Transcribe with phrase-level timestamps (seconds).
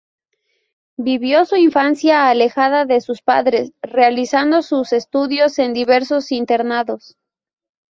[0.97, 7.17] Vivió su infancia alejada de sus padres realizando sus estudios en diversos internados.